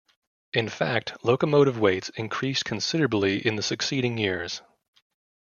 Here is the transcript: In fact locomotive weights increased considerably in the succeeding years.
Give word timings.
In 0.51 0.67
fact 0.67 1.23
locomotive 1.23 1.77
weights 1.77 2.09
increased 2.15 2.65
considerably 2.65 3.37
in 3.37 3.55
the 3.55 3.61
succeeding 3.61 4.17
years. 4.17 4.63